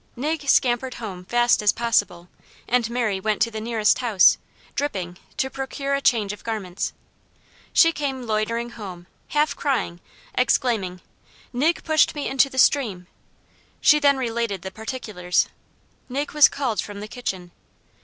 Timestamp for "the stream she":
12.49-13.99